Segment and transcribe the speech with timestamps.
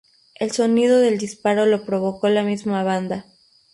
[0.33, 3.27] El sonido del disparo lo provoca la misma banda.